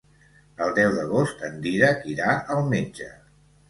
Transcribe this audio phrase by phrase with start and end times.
[0.67, 3.17] El deu d'agost en Dídac irà al metge.